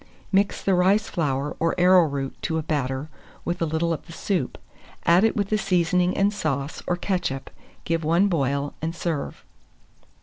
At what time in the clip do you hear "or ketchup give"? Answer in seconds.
6.87-8.03